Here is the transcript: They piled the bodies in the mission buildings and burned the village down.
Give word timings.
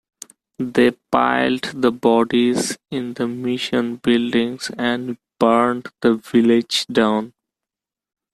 They 0.57 0.93
piled 1.11 1.73
the 1.79 1.91
bodies 1.91 2.75
in 2.89 3.13
the 3.13 3.27
mission 3.27 3.97
buildings 3.97 4.71
and 4.75 5.19
burned 5.39 5.89
the 6.01 6.15
village 6.15 6.87
down. 6.87 7.33